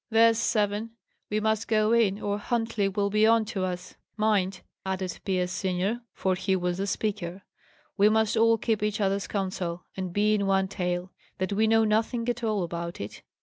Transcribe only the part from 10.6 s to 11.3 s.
tale